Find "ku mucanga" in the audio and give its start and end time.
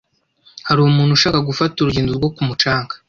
2.35-2.93